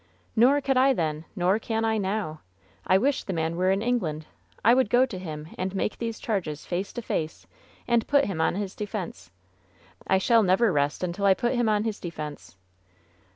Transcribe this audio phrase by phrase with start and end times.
[0.35, 2.41] "Nor could I then, nor can I now.
[2.87, 4.25] I wish the man were in England.
[4.65, 7.45] I would go to him and make these charges face to face,
[7.87, 9.29] and put him on his defense.
[10.07, 12.55] I shall never rest until I put him on his defense."